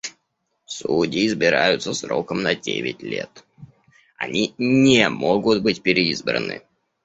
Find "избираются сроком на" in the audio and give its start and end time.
1.27-2.55